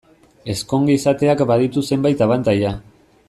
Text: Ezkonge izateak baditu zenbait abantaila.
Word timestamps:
Ezkonge 0.53 0.95
izateak 0.99 1.45
baditu 1.53 1.85
zenbait 1.91 2.25
abantaila. 2.29 2.75